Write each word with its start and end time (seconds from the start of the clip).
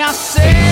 minha 0.00 0.14
sede. 0.14 0.69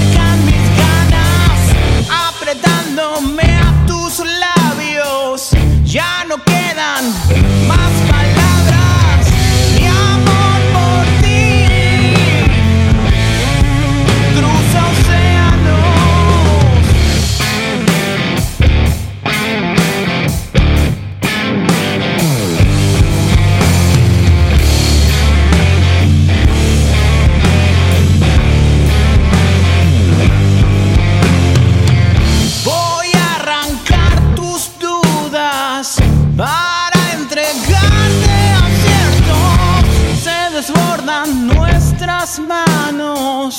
nuestras 41.98 42.38
manos 42.38 43.58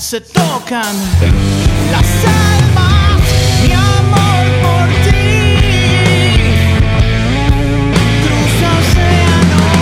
se 0.00 0.20
tocan 0.20 0.96
las 1.92 2.24
almas, 2.24 3.22
mi 3.62 3.72
amor 3.72 4.46
por 4.62 4.88
ti. 5.04 5.20
Cruza 8.24 8.68
océanos. 8.80 9.78